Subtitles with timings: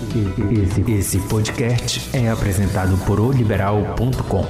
[0.00, 4.46] Esse, esse podcast é apresentado por oliberal.com.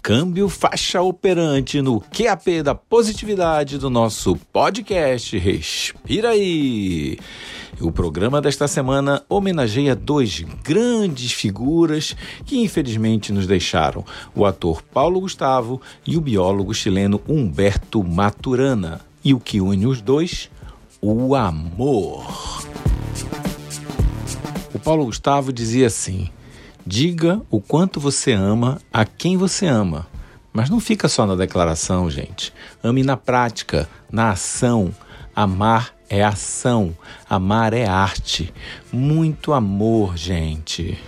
[0.00, 7.18] Câmbio faixa operante no QAP da positividade do nosso podcast Respira aí.
[7.80, 14.04] O programa desta semana homenageia dois grandes figuras que infelizmente nos deixaram:
[14.34, 19.00] o ator Paulo Gustavo e o biólogo chileno Humberto Maturana.
[19.24, 20.50] E o que une os dois?
[21.00, 22.26] O amor.
[24.74, 26.28] O Paulo Gustavo dizia assim:
[26.84, 30.06] Diga o quanto você ama a quem você ama.
[30.52, 32.52] Mas não fica só na declaração, gente.
[32.82, 34.92] Ame na prática, na ação.
[35.36, 36.96] Amar é ação,
[37.28, 38.52] amar é arte.
[38.92, 40.98] Muito amor, gente.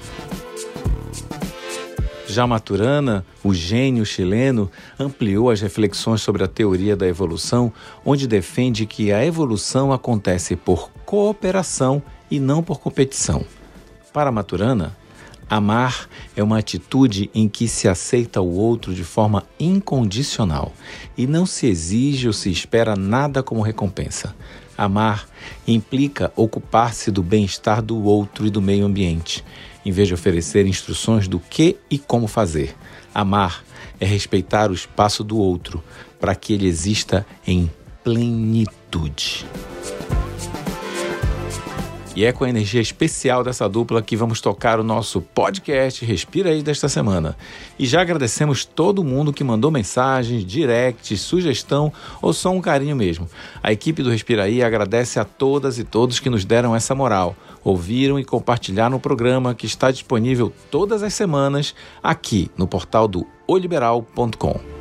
[2.26, 7.72] Já Maturana, o gênio chileno, ampliou as reflexões sobre a teoria da evolução,
[8.04, 13.44] onde defende que a evolução acontece por cooperação e não por competição.
[14.12, 14.96] Para Maturana,
[15.50, 20.72] Amar é uma atitude em que se aceita o outro de forma incondicional
[21.18, 24.32] e não se exige ou se espera nada como recompensa.
[24.78, 25.28] Amar
[25.66, 29.44] implica ocupar-se do bem-estar do outro e do meio ambiente,
[29.84, 32.76] em vez de oferecer instruções do que e como fazer.
[33.12, 33.64] Amar
[33.98, 35.82] é respeitar o espaço do outro
[36.20, 37.68] para que ele exista em
[38.04, 39.44] plenitude.
[42.16, 46.50] E é com a energia especial dessa dupla que vamos tocar o nosso podcast Respira
[46.50, 47.36] aí desta semana.
[47.78, 53.28] E já agradecemos todo mundo que mandou mensagens, directs, sugestão ou só um carinho mesmo.
[53.62, 57.36] A equipe do Respira aí agradece a todas e todos que nos deram essa moral,
[57.62, 63.24] ouviram e compartilharam o programa que está disponível todas as semanas aqui no portal do
[63.46, 64.80] oliberal.com.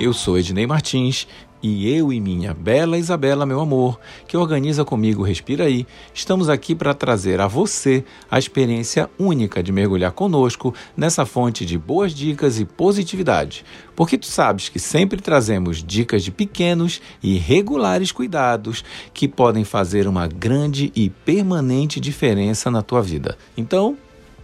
[0.00, 1.26] Eu sou Ednei Martins
[1.62, 6.74] e eu e minha bela Isabela, meu amor, que organiza comigo Respira aí, estamos aqui
[6.74, 12.58] para trazer a você a experiência única de mergulhar conosco nessa fonte de boas dicas
[12.58, 13.64] e positividade.
[13.94, 20.06] Porque tu sabes que sempre trazemos dicas de pequenos e regulares cuidados que podem fazer
[20.06, 23.36] uma grande e permanente diferença na tua vida.
[23.56, 23.96] Então,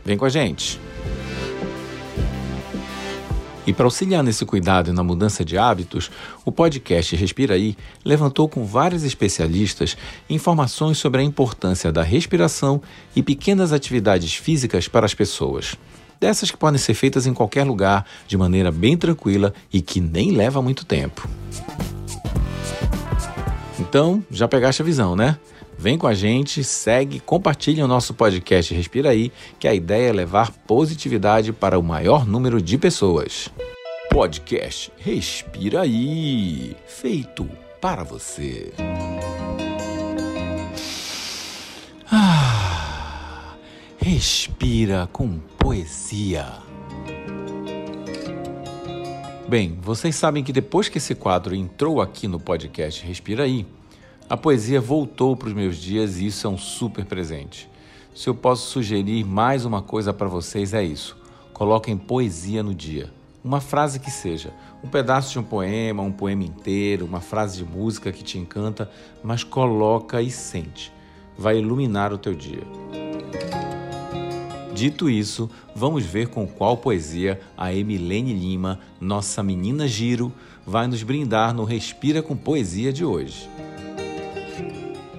[0.05, 0.81] vem com a gente.
[3.67, 6.11] E para auxiliar nesse cuidado e na mudança de hábitos,
[6.45, 9.97] o podcast Respira Aí levantou com vários especialistas
[10.29, 12.83] informações sobre a importância da respiração
[13.17, 15.77] e pequenas atividades físicas para as pessoas.
[16.21, 20.33] Dessas que podem ser feitas em qualquer lugar, de maneira bem tranquila e que nem
[20.33, 21.29] leva muito tempo.
[23.79, 25.39] Então, já pegaste a visão, né?
[25.84, 30.12] Vem com a gente, segue, compartilhe o nosso podcast Respira aí, que a ideia é
[30.15, 33.50] levar positividade para o maior número de pessoas.
[34.11, 37.47] Podcast Respira aí, feito
[37.83, 38.72] para você.
[42.11, 43.53] Ah,
[43.99, 46.47] respira com poesia.
[49.47, 53.66] Bem, vocês sabem que depois que esse quadro entrou aqui no podcast Respira aí,
[54.29, 57.69] a poesia voltou para os meus dias e isso é um super presente.
[58.15, 61.17] Se eu posso sugerir mais uma coisa para vocês é isso:
[61.53, 63.13] coloquem poesia no dia.
[63.43, 67.65] Uma frase que seja, um pedaço de um poema, um poema inteiro, uma frase de
[67.65, 68.91] música que te encanta,
[69.23, 70.91] mas coloca e sente.
[71.37, 72.63] Vai iluminar o teu dia.
[74.73, 80.33] Dito isso, vamos ver com qual poesia a Emilene Lima, nossa menina Giro,
[80.67, 83.49] vai nos brindar no Respira com Poesia de hoje.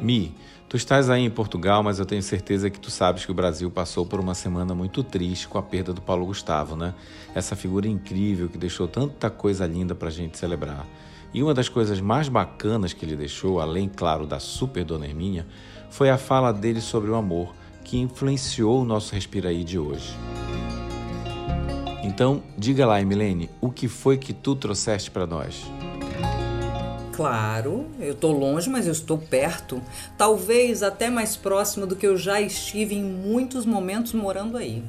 [0.06, 0.36] Mi,
[0.70, 3.72] tu estás aí em Portugal, mas eu tenho certeza que tu sabes que o Brasil
[3.72, 6.94] passou por uma semana muito triste com a perda do Paulo Gustavo, né?
[7.34, 10.86] Essa figura incrível que deixou tanta coisa linda pra gente celebrar.
[11.34, 15.48] E uma das coisas mais bacanas que ele deixou, além, claro, da super Dona Hermínia,
[15.90, 20.14] foi a fala dele sobre o amor, que influenciou o nosso Respiraí de hoje.
[22.03, 25.66] Então, diga lá, Emilene, o que foi que tu trouxeste para nós?
[27.16, 29.82] Claro, eu estou longe, mas eu estou perto.
[30.17, 34.84] Talvez até mais próximo do que eu já estive em muitos momentos morando aí.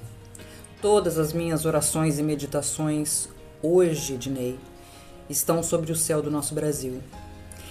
[0.82, 3.28] Todas as minhas orações e meditações
[3.62, 4.58] hoje, Dinei,
[5.30, 7.00] estão sobre o céu do nosso Brasil.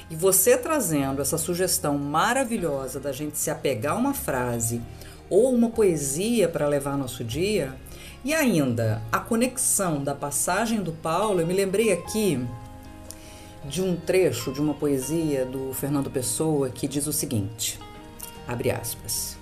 [0.10, 4.82] E você trazendo essa sugestão maravilhosa da gente se apegar a uma frase
[5.30, 7.74] ou uma poesia para levar nosso dia,
[8.24, 12.40] e ainda a conexão da passagem do Paulo, eu me lembrei aqui
[13.70, 17.80] de um trecho de uma poesia do Fernando Pessoa que diz o seguinte:
[18.48, 19.38] abre aspas.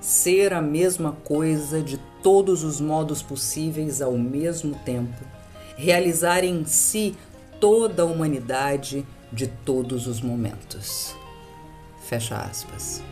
[0.00, 5.24] ser a mesma coisa de todos os modos possíveis ao mesmo tempo,
[5.76, 7.16] realizar em si
[7.60, 11.14] toda a humanidade de todos os momentos.
[12.02, 13.02] Fecha aspas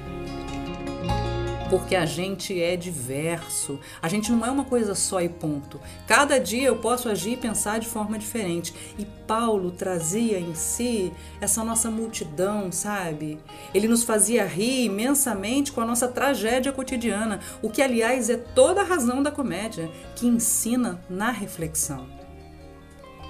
[1.69, 3.79] porque a gente é diverso.
[4.00, 5.81] A gente não é uma coisa só e ponto.
[6.06, 8.75] Cada dia eu posso agir e pensar de forma diferente.
[8.99, 13.38] E Paulo trazia em si essa nossa multidão, sabe?
[13.75, 18.81] Ele nos fazia rir imensamente com a nossa tragédia cotidiana, o que, aliás, é toda
[18.81, 22.06] a razão da comédia, que ensina na reflexão.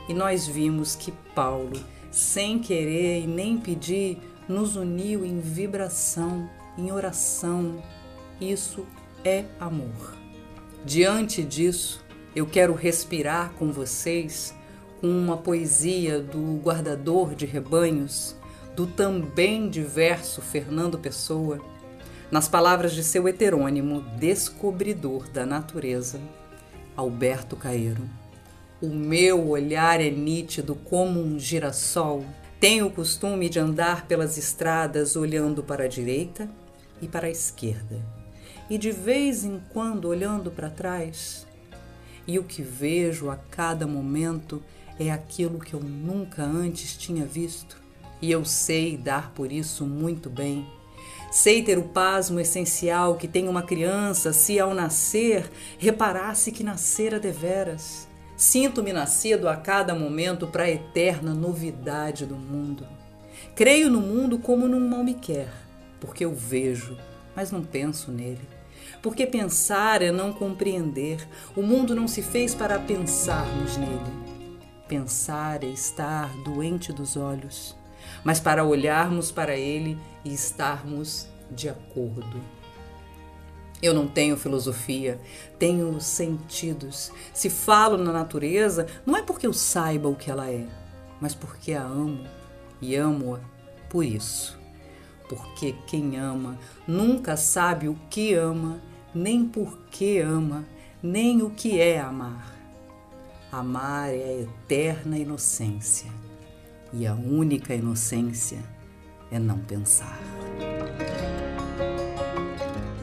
[0.09, 1.79] E nós vimos que Paulo,
[2.11, 4.19] sem querer e nem pedir,
[4.49, 6.49] nos uniu em vibração,
[6.79, 7.83] em oração,
[8.41, 8.87] isso
[9.25, 10.17] é amor.
[10.85, 12.05] Diante disso,
[12.35, 14.55] eu quero respirar com vocês
[15.01, 18.37] com uma poesia do guardador de rebanhos,
[18.75, 21.61] do também diverso Fernando Pessoa,
[22.31, 26.21] nas palavras de seu heterônimo descobridor da natureza,
[26.97, 28.09] Alberto Caeiro.
[28.81, 32.25] O meu olhar é nítido como um girassol.
[32.61, 36.49] Tenho o costume de andar pelas estradas olhando para a direita
[37.01, 38.18] e para a esquerda
[38.71, 41.47] e de vez em quando olhando para trás.
[42.27, 44.63] E o que vejo a cada momento
[44.99, 47.81] é aquilo que eu nunca antes tinha visto.
[48.21, 50.67] E eu sei dar por isso muito bem.
[51.31, 57.21] Sei ter o pasmo essencial que tem uma criança se ao nascer reparasse que nascera
[57.21, 58.09] deveras.
[58.37, 62.87] Sinto-me nascido a cada momento para a eterna novidade do mundo.
[63.55, 65.53] Creio no mundo como num mal me quer,
[66.01, 66.97] porque eu vejo,
[67.35, 68.58] mas não penso nele.
[69.03, 71.27] Porque pensar é não compreender.
[71.57, 74.29] O mundo não se fez para pensarmos nele.
[74.89, 77.77] Pensar é estar doente dos olhos,
[78.25, 82.41] mas para olharmos para ele e estarmos de acordo.
[83.81, 85.21] Eu não tenho filosofia,
[85.59, 87.13] tenho sentidos.
[87.33, 90.67] Se falo na natureza, não é porque eu saiba o que ela é,
[91.21, 92.25] mas porque a amo
[92.81, 93.41] e amo-a
[93.89, 94.59] por isso.
[95.29, 98.81] Porque quem ama nunca sabe o que ama
[99.15, 100.65] nem por que ama,
[101.03, 102.55] nem o que é amar.
[103.51, 106.11] Amar é a eterna inocência,
[106.93, 108.59] e a única inocência
[109.31, 110.19] é não pensar.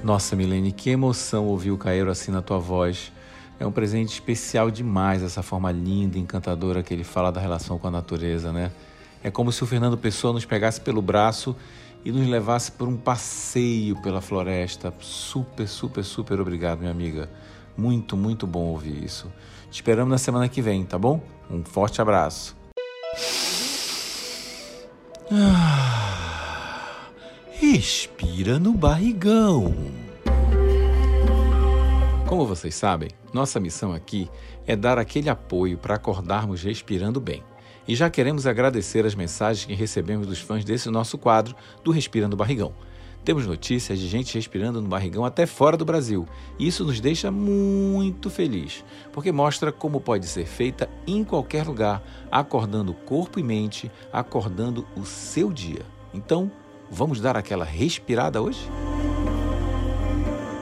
[0.03, 3.11] Nossa, Milene, que emoção ouvir o Caeiro assim na tua voz.
[3.59, 7.87] É um presente especial demais essa forma linda, encantadora que ele fala da relação com
[7.87, 8.71] a natureza, né?
[9.23, 11.55] É como se o Fernando Pessoa nos pegasse pelo braço
[12.05, 14.93] e nos levasse por um passeio pela floresta.
[14.99, 17.27] Super, super, super obrigado, minha amiga.
[17.75, 19.33] Muito, muito bom ouvir isso.
[19.71, 21.19] Te esperamos na semana que vem, tá bom?
[21.49, 22.55] Um forte abraço.
[25.31, 27.09] Ah,
[27.59, 29.73] respira no barrigão.
[32.27, 34.29] Como vocês sabem, nossa missão aqui
[34.67, 37.43] é dar aquele apoio para acordarmos respirando bem.
[37.87, 42.27] E já queremos agradecer as mensagens que recebemos dos fãs desse nosso quadro do Respira
[42.27, 42.73] no Barrigão.
[43.23, 46.27] Temos notícias de gente respirando no barrigão até fora do Brasil.
[46.59, 52.03] E isso nos deixa muito feliz, porque mostra como pode ser feita em qualquer lugar,
[52.31, 55.81] acordando corpo e mente, acordando o seu dia.
[56.13, 56.51] Então,
[56.89, 58.59] vamos dar aquela respirada hoje?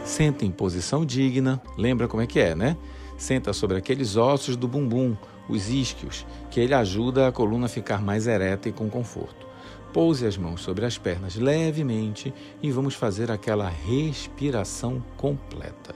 [0.05, 2.77] Senta em posição digna, lembra como é que é, né?
[3.17, 8.01] Senta sobre aqueles ossos do bumbum os isquios, que ele ajuda a coluna a ficar
[8.01, 9.45] mais ereta e com conforto.
[9.91, 15.93] Pouse as mãos sobre as pernas levemente e vamos fazer aquela respiração completa.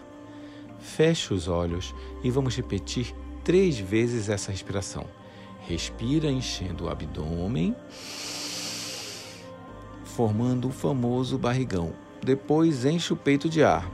[0.80, 3.13] Feche os olhos e vamos repetir
[3.44, 5.06] três vezes essa respiração.
[5.68, 7.75] Respira enchendo o abdômen,
[10.04, 11.94] formando o famoso barrigão.
[12.24, 13.89] Depois enche o peito de ar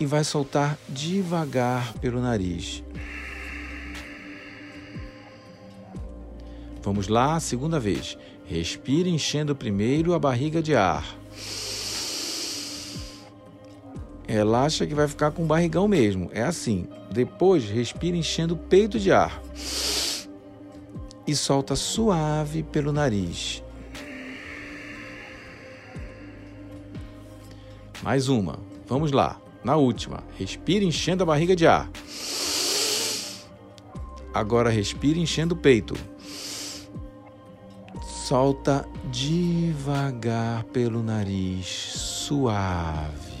[0.00, 2.82] e vai soltar devagar pelo nariz.
[6.84, 8.18] Vamos lá, segunda vez.
[8.44, 11.16] Respire enchendo primeiro a barriga de ar.
[14.28, 16.30] Relaxa que vai ficar com barrigão mesmo.
[16.34, 16.86] É assim.
[17.10, 19.42] Depois, respire enchendo o peito de ar.
[21.26, 23.62] E solta suave pelo nariz.
[28.02, 28.58] Mais uma.
[28.86, 29.40] Vamos lá.
[29.64, 30.22] Na última.
[30.38, 31.90] Respire enchendo a barriga de ar.
[34.34, 35.94] Agora respire enchendo o peito.
[38.24, 43.34] Solta devagar pelo nariz, suave.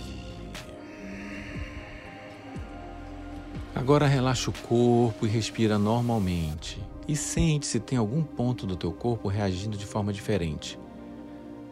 [3.74, 6.78] Agora relaxa o corpo e respira normalmente.
[7.08, 10.78] E sente se tem algum ponto do teu corpo reagindo de forma diferente.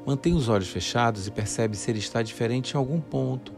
[0.07, 3.52] Mantém os olhos fechados e percebe se ele está diferente em algum ponto.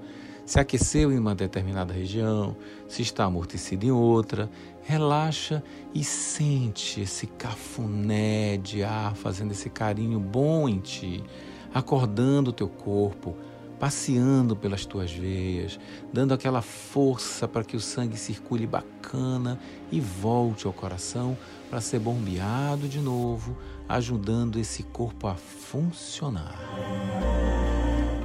[0.44, 2.56] Se aqueceu em uma determinada região,
[2.88, 4.50] se está amortecido em outra.
[4.84, 5.64] Relaxa
[5.94, 11.24] e sente esse cafuné de ar fazendo esse carinho bom em ti,
[11.72, 13.34] acordando o teu corpo,
[13.80, 15.80] passeando pelas tuas veias,
[16.12, 19.58] dando aquela força para que o sangue circule bacana
[19.90, 21.36] e volte ao coração
[21.70, 23.56] para ser bombeado de novo,
[23.88, 26.58] ajudando esse corpo a funcionar.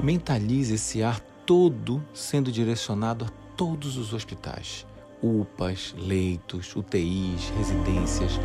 [0.04, 4.86] Mentalize esse ar todo sendo direcionado a todos os hospitais.
[5.22, 8.40] UPAs, leitos, UTIs, residências,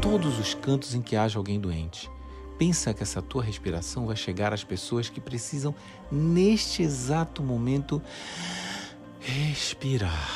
[0.00, 2.10] todos os cantos em que haja alguém doente.
[2.58, 5.74] Pensa que essa tua respiração vai chegar às pessoas que precisam,
[6.10, 8.00] neste exato momento,
[9.20, 10.30] respirar,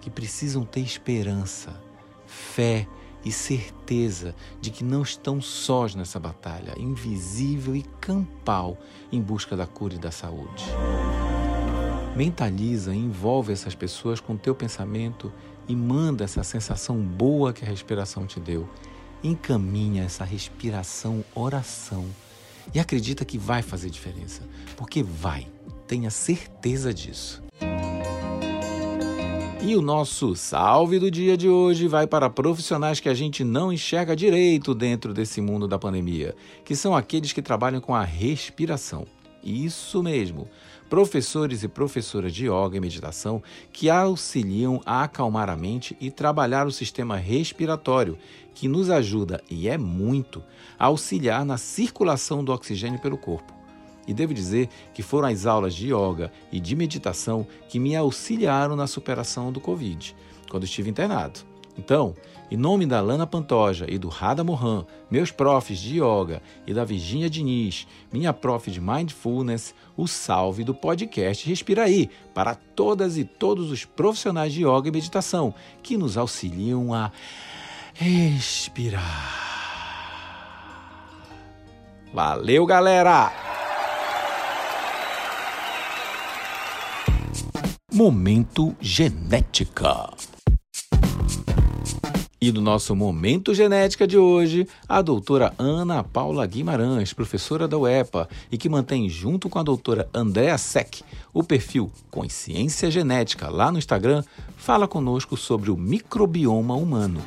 [0.00, 1.78] que precisam ter esperança,
[2.26, 2.86] fé
[3.24, 8.78] e certeza de que não estão sós nessa batalha invisível e campal
[9.12, 10.64] em busca da cura e da saúde.
[12.16, 15.32] Mentaliza envolve essas pessoas com teu pensamento
[15.68, 18.68] e manda essa sensação boa que a respiração te deu.
[19.22, 22.06] Encaminha essa respiração oração
[22.74, 24.42] e acredita que vai fazer diferença,
[24.76, 25.46] porque vai,
[25.86, 27.42] tenha certeza disso.
[29.62, 33.72] E o nosso salve do dia de hoje vai para profissionais que a gente não
[33.72, 39.06] enxerga direito dentro desse mundo da pandemia, que são aqueles que trabalham com a respiração.
[39.44, 40.48] Isso mesmo,
[40.90, 43.40] professores e professoras de yoga e meditação
[43.72, 48.18] que auxiliam a acalmar a mente e trabalhar o sistema respiratório,
[48.52, 50.42] que nos ajuda, e é muito,
[50.76, 53.54] a auxiliar na circulação do oxigênio pelo corpo.
[54.06, 58.74] E devo dizer que foram as aulas de yoga e de meditação que me auxiliaram
[58.74, 60.16] na superação do Covid,
[60.50, 61.49] quando estive internado.
[61.78, 62.14] Então,
[62.50, 66.84] em nome da Lana Pantoja e do Radha Mohan, meus profs de yoga, e da
[66.84, 73.24] Virginia Diniz, minha prof de mindfulness, o salve do podcast Respira aí para todas e
[73.24, 77.12] todos os profissionais de yoga e meditação que nos auxiliam a
[77.94, 79.50] respirar.
[82.12, 83.32] Valeu, galera!
[87.92, 90.10] Momento Genética.
[92.42, 98.26] E no nosso Momento Genética de hoje, a doutora Ana Paula Guimarães, professora da UEPA
[98.50, 101.02] e que mantém junto com a doutora Andréa Sec
[101.34, 104.24] o perfil Consciência Genética lá no Instagram,
[104.56, 107.20] fala conosco sobre o microbioma humano.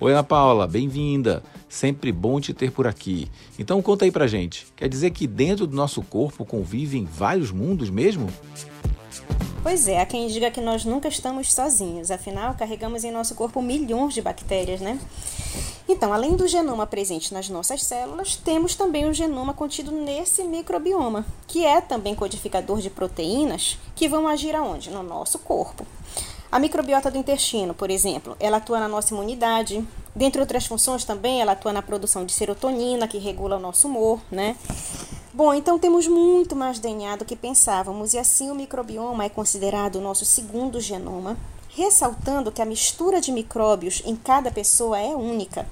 [0.00, 1.40] Oi, Ana Paula, bem-vinda!
[1.68, 3.28] Sempre bom te ter por aqui.
[3.56, 7.88] Então conta aí pra gente, quer dizer que dentro do nosso corpo convivem vários mundos
[7.88, 8.28] mesmo?
[9.66, 13.60] Pois é, há quem diga que nós nunca estamos sozinhos, afinal, carregamos em nosso corpo
[13.60, 14.96] milhões de bactérias, né?
[15.88, 21.26] Então, além do genoma presente nas nossas células, temos também o genoma contido nesse microbioma,
[21.48, 24.88] que é também codificador de proteínas que vão agir aonde?
[24.88, 25.84] No nosso corpo.
[26.56, 29.86] A microbiota do intestino, por exemplo, ela atua na nossa imunidade.
[30.14, 34.22] Dentre outras funções também, ela atua na produção de serotonina, que regula o nosso humor,
[34.30, 34.56] né?
[35.34, 39.96] Bom, então temos muito mais DNA do que pensávamos, e assim o microbioma é considerado
[39.96, 41.36] o nosso segundo genoma,
[41.68, 45.66] ressaltando que a mistura de micróbios em cada pessoa é única.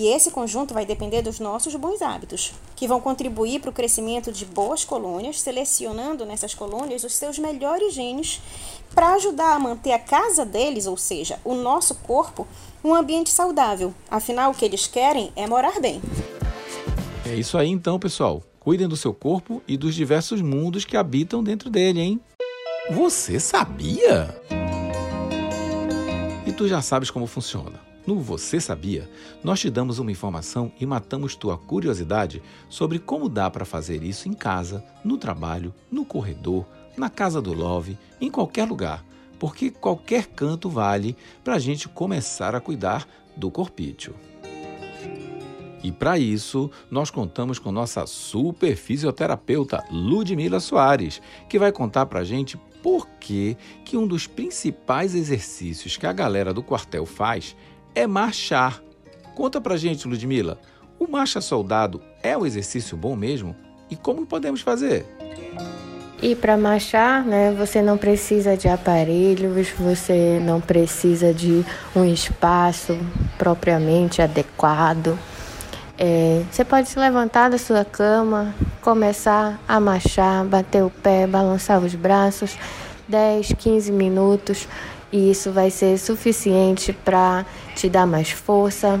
[0.00, 4.32] E esse conjunto vai depender dos nossos bons hábitos, que vão contribuir para o crescimento
[4.32, 8.40] de boas colônias, selecionando nessas colônias os seus melhores genes
[8.94, 12.48] para ajudar a manter a casa deles, ou seja, o nosso corpo,
[12.82, 13.92] um ambiente saudável.
[14.10, 16.00] Afinal, o que eles querem é morar bem.
[17.26, 18.42] É isso aí então, pessoal.
[18.58, 22.20] Cuidem do seu corpo e dos diversos mundos que habitam dentro dele, hein?
[22.90, 24.34] Você sabia?
[26.46, 27.89] E tu já sabes como funciona.
[28.10, 29.08] No Você Sabia,
[29.40, 34.28] nós te damos uma informação e matamos tua curiosidade sobre como dá para fazer isso
[34.28, 39.04] em casa, no trabalho, no corredor, na casa do Love, em qualquer lugar,
[39.38, 44.12] porque qualquer canto vale para a gente começar a cuidar do corpício.
[45.80, 52.18] E para isso, nós contamos com nossa super fisioterapeuta Ludmila Soares, que vai contar para
[52.18, 57.54] a gente por que, que um dos principais exercícios que a galera do quartel faz
[57.94, 58.82] é marchar.
[59.34, 60.58] Conta para a gente, Ludmila,
[60.98, 63.56] o marcha soldado é um exercício bom mesmo?
[63.90, 65.06] E como podemos fazer?
[66.22, 71.64] E para marchar, né, você não precisa de aparelhos, você não precisa de
[71.96, 72.98] um espaço
[73.38, 75.18] propriamente adequado.
[75.96, 81.78] É, você pode se levantar da sua cama, começar a marchar, bater o pé, balançar
[81.78, 82.56] os braços
[83.08, 84.68] 10, 15 minutos
[85.12, 89.00] e isso vai ser suficiente para te dar mais força,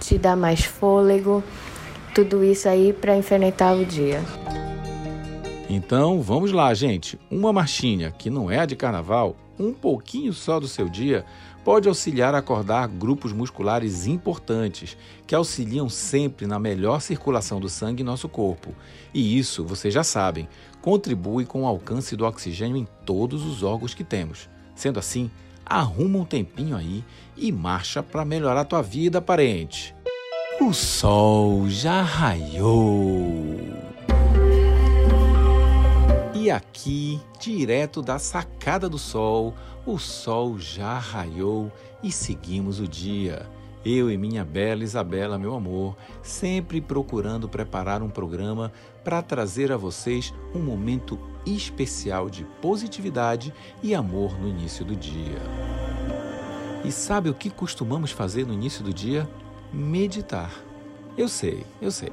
[0.00, 1.42] te dar mais fôlego
[2.14, 4.20] tudo isso aí para enfrentar o dia.
[5.70, 7.16] Então vamos lá, gente.
[7.30, 11.24] Uma marchinha que não é a de carnaval, um pouquinho só do seu dia,
[11.64, 14.96] pode auxiliar a acordar grupos musculares importantes
[15.26, 18.74] que auxiliam sempre na melhor circulação do sangue em nosso corpo.
[19.14, 20.48] E isso, vocês já sabem,
[20.80, 24.48] contribui com o alcance do oxigênio em todos os órgãos que temos.
[24.74, 25.30] Sendo assim,
[25.68, 27.04] arruma um tempinho aí
[27.36, 29.94] e marcha para melhorar tua vida, parente.
[30.60, 33.58] O sol já raiou.
[36.34, 41.70] E aqui, direto da sacada do sol, o sol já raiou
[42.02, 43.46] e seguimos o dia.
[43.84, 48.72] Eu e minha bela Isabela, meu amor, sempre procurando preparar um programa
[49.04, 55.40] para trazer a vocês um momento especial de positividade e amor no início do dia.
[56.84, 59.28] E sabe o que costumamos fazer no início do dia?
[59.72, 60.52] Meditar.
[61.16, 62.12] Eu sei, eu sei.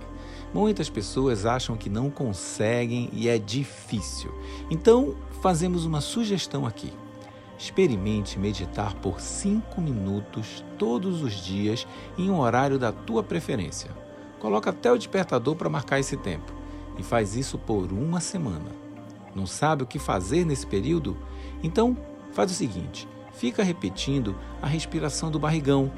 [0.54, 4.32] Muitas pessoas acham que não conseguem e é difícil.
[4.70, 6.92] Então, fazemos uma sugestão aqui.
[7.58, 13.90] Experimente meditar por 5 minutos todos os dias em um horário da tua preferência.
[14.40, 16.54] Coloca até o despertador para marcar esse tempo
[16.98, 18.72] e faz isso por uma semana.
[19.34, 21.18] Não sabe o que fazer nesse período?
[21.64, 21.98] Então,
[22.32, 25.92] faz o seguinte: fica repetindo a respiração do barrigão.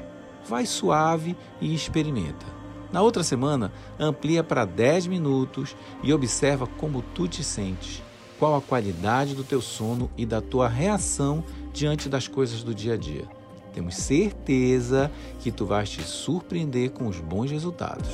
[0.48, 2.46] Vai suave e experimenta.
[2.90, 8.02] Na outra semana, amplia para 10 minutos e observa como tu te sentes,
[8.38, 12.94] qual a qualidade do teu sono e da tua reação diante das coisas do dia
[12.94, 13.26] a dia.
[13.74, 18.08] Temos certeza que tu vais te surpreender com os bons resultados.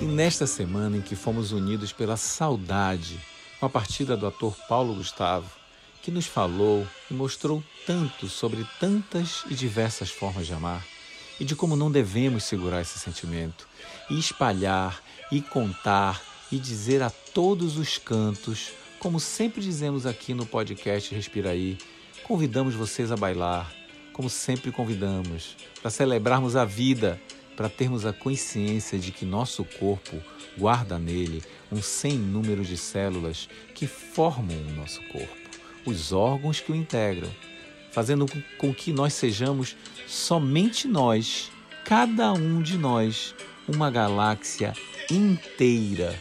[0.00, 3.18] E nesta semana em que fomos unidos pela saudade,
[3.60, 5.50] com a partida do ator Paulo Gustavo,
[6.02, 10.84] que nos falou e mostrou tanto sobre tantas e diversas formas de amar,
[11.40, 13.66] e de como não devemos segurar esse sentimento
[14.10, 15.02] e espalhar
[15.32, 18.70] e contar e dizer a todos os cantos,
[19.00, 21.76] como sempre dizemos aqui no podcast Respira aí,
[22.22, 23.74] convidamos vocês a bailar,
[24.12, 27.20] como sempre convidamos, para celebrarmos a vida,
[27.56, 30.22] para termos a consciência de que nosso corpo
[30.56, 35.36] guarda nele um sem número de células que formam o nosso corpo,
[35.84, 37.30] os órgãos que o integram
[37.90, 38.26] fazendo
[38.58, 39.76] com que nós sejamos
[40.06, 41.50] somente nós,
[41.84, 43.34] cada um de nós,
[43.66, 44.72] uma galáxia
[45.10, 46.16] inteira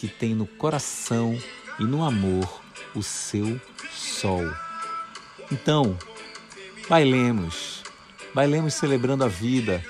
[0.00, 1.38] que tem no coração
[1.78, 2.48] e no amor
[2.94, 3.60] o seu
[3.92, 4.42] sol.
[5.52, 5.94] Então,
[6.88, 7.82] bailemos,
[8.34, 9.84] bailemos celebrando a vida,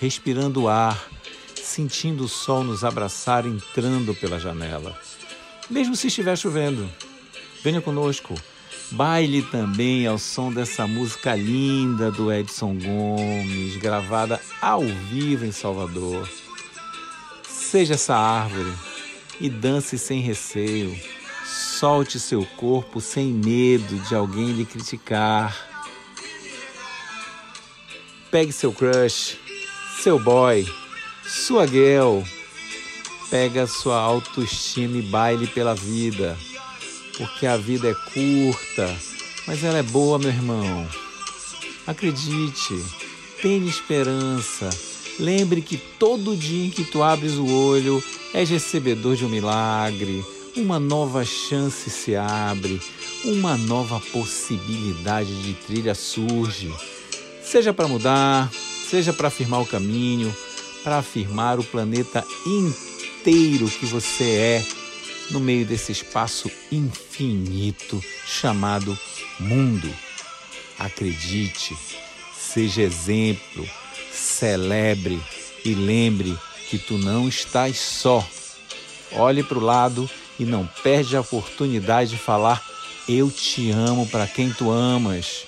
[0.00, 1.08] respirando o ar,
[1.56, 4.96] sentindo o sol nos abraçar entrando pela janela.
[5.68, 6.88] Mesmo se estiver chovendo,
[7.64, 8.34] venha conosco
[8.92, 16.28] Baile também ao som dessa música linda do Edson Gomes, gravada ao vivo em Salvador.
[17.48, 18.72] Seja essa árvore
[19.40, 20.98] e dance sem receio.
[21.44, 25.56] Solte seu corpo sem medo de alguém lhe criticar.
[28.30, 29.38] Pegue seu crush,
[30.02, 30.66] seu boy,
[31.24, 32.22] sua girl.
[33.30, 36.36] Pega sua autoestima e baile pela vida
[37.16, 38.94] porque a vida é curta,
[39.46, 40.86] mas ela é boa, meu irmão.
[41.86, 42.84] Acredite,
[43.40, 44.68] tenha esperança.
[45.18, 48.02] Lembre que todo dia em que tu abres o olho
[48.34, 50.22] és recebedor de um milagre,
[50.54, 52.80] uma nova chance se abre,
[53.24, 56.70] uma nova possibilidade de trilha surge.
[57.42, 58.50] Seja para mudar,
[58.90, 60.34] seja para afirmar o caminho,
[60.84, 64.66] para afirmar o planeta inteiro que você é
[65.30, 68.96] no meio desse espaço infinito chamado
[69.40, 69.90] mundo.
[70.78, 71.74] Acredite,
[72.38, 73.66] seja exemplo,
[74.16, 75.20] celebre
[75.64, 76.36] e lembre
[76.68, 78.26] que tu não estás só.
[79.12, 82.62] Olhe para o lado e não perde a oportunidade de falar
[83.08, 85.44] eu te amo para quem tu amas,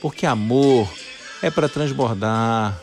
[0.00, 0.88] porque amor
[1.40, 2.78] é para transbordar,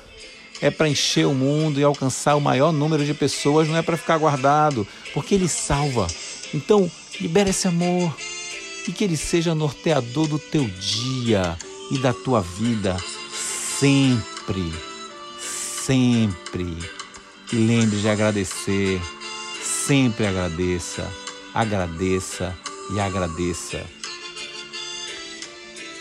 [0.60, 3.98] é para encher o mundo e alcançar o maior número de pessoas, não é para
[3.98, 6.08] ficar guardado, porque ele salva,
[6.54, 8.16] então, libera esse amor
[8.88, 11.58] e que ele seja norteador do teu dia
[11.92, 12.98] e da tua vida
[13.80, 14.74] sempre,
[15.86, 16.78] sempre.
[17.54, 19.00] E lembre de agradecer,
[19.62, 21.08] sempre agradeça,
[21.54, 22.56] agradeça
[22.94, 23.84] e agradeça.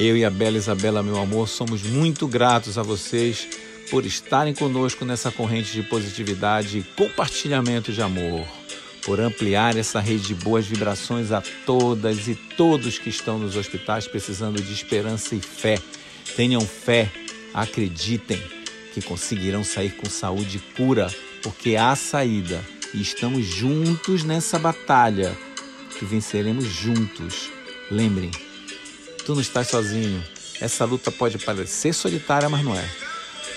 [0.01, 3.47] Eu e a Bela Isabela, meu amor, somos muito gratos a vocês
[3.91, 8.47] por estarem conosco nessa corrente de positividade e compartilhamento de amor
[9.05, 14.09] por ampliar essa rede de boas vibrações a todas e todos que estão nos hospitais
[14.09, 15.79] precisando de esperança e fé.
[16.35, 17.13] Tenham fé,
[17.53, 18.64] acreditem
[18.95, 25.37] que conseguirão sair com saúde e cura porque há saída e estamos juntos nessa batalha
[25.99, 27.51] que venceremos juntos.
[27.91, 28.31] Lembrem,
[29.27, 30.25] tu não estás sozinho.
[30.61, 32.89] Essa luta pode parecer solitária, mas não é.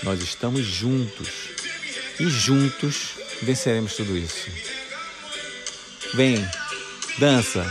[0.02, 1.28] Nós estamos juntos
[2.18, 4.50] e juntos venceremos tudo isso.
[6.14, 6.44] Vem,
[7.18, 7.64] dança,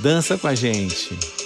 [0.00, 1.37] dança com a gente.